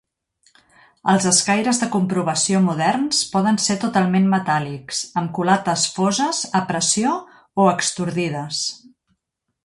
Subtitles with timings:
[1.11, 7.13] Els escaires de comprovació moderns poden ser totalment metàl·lics, amb culates foses a pressió
[7.65, 8.63] o extrudides.